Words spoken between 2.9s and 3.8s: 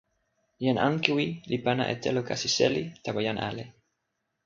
tawa jan ale.